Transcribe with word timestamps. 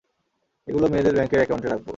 এগুলো 0.67 0.85
মেয়েদের 0.91 1.13
ব্যাংকের 1.17 1.43
একাউন্টে 1.43 1.67
রাখবো। 1.69 1.89